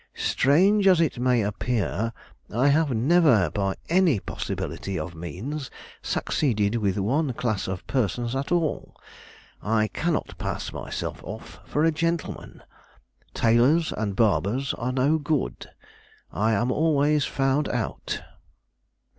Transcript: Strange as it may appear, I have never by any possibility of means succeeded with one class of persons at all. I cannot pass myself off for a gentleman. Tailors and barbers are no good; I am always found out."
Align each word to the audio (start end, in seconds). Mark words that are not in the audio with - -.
Strange 0.15 0.87
as 0.87 0.99
it 0.99 1.19
may 1.19 1.43
appear, 1.43 2.11
I 2.51 2.69
have 2.69 2.89
never 2.89 3.51
by 3.51 3.75
any 3.87 4.19
possibility 4.19 4.97
of 4.97 5.13
means 5.13 5.69
succeeded 6.01 6.77
with 6.77 6.97
one 6.97 7.33
class 7.33 7.67
of 7.67 7.85
persons 7.85 8.35
at 8.35 8.51
all. 8.51 8.95
I 9.61 9.89
cannot 9.89 10.39
pass 10.39 10.73
myself 10.73 11.21
off 11.23 11.59
for 11.65 11.83
a 11.83 11.91
gentleman. 11.91 12.63
Tailors 13.35 13.91
and 13.91 14.15
barbers 14.15 14.73
are 14.73 14.91
no 14.91 15.19
good; 15.19 15.69
I 16.31 16.53
am 16.53 16.71
always 16.71 17.25
found 17.25 17.69
out." 17.69 18.23